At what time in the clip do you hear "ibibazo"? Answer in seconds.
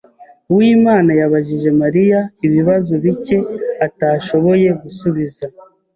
2.47-2.91